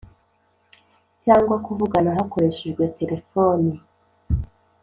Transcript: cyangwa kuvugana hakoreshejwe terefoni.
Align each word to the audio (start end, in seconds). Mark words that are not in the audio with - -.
cyangwa 1.23 1.55
kuvugana 1.65 2.09
hakoreshejwe 2.17 2.83
terefoni. 2.97 3.73